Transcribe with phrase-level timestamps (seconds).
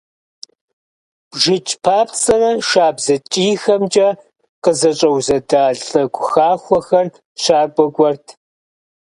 [1.29, 4.09] БжыкӀ папцӀэрэ шабзэ ткӀийхэмкӀэ
[4.63, 7.07] къызэщӀэузэда лӀы хахуэхэр
[7.41, 8.27] щакӀуэ кӀуэрт.